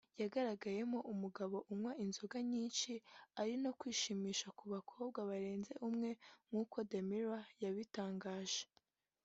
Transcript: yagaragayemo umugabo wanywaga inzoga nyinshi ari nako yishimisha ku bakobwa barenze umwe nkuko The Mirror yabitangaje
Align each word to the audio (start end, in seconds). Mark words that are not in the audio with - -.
yagaragayemo 0.21 0.99
umugabo 1.13 1.55
wanywaga 1.67 1.99
inzoga 2.05 2.37
nyinshi 2.51 2.91
ari 3.39 3.53
nako 3.61 3.83
yishimisha 3.89 4.47
ku 4.57 4.63
bakobwa 4.73 5.19
barenze 5.29 5.71
umwe 5.87 6.09
nkuko 6.47 6.77
The 6.89 6.99
Mirror 7.09 7.43
yabitangaje 7.63 8.63